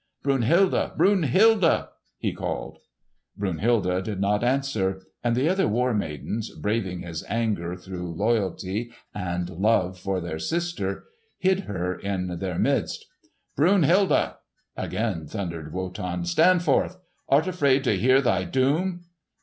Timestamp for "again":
14.75-15.27